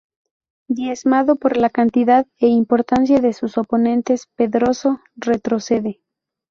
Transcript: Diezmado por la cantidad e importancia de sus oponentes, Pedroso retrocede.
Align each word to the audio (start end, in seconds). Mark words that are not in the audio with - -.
Diezmado 0.67 1.35
por 1.35 1.57
la 1.57 1.69
cantidad 1.69 2.25
e 2.39 2.47
importancia 2.47 3.19
de 3.19 3.33
sus 3.33 3.59
oponentes, 3.59 4.25
Pedroso 4.35 4.99
retrocede. 5.15 6.01